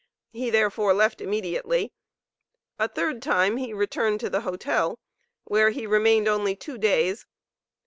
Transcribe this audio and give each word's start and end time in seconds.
He, 0.31 0.49
therefore, 0.49 0.95
left 0.95 1.21
immediately. 1.21 1.93
A 2.79 2.87
third 2.87 3.21
time, 3.21 3.57
he 3.57 3.71
returned 3.71 4.19
to 4.21 4.31
the 4.31 4.41
hotel, 4.41 4.97
where 5.43 5.69
he 5.69 5.85
remained 5.85 6.27
only 6.27 6.55
two 6.55 6.79
days. 6.79 7.27